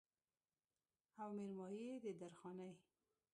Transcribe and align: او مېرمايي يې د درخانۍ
او 1.21 1.27
مېرمايي 1.37 1.83
يې 1.89 1.95
د 2.03 2.05
درخانۍ 2.21 2.71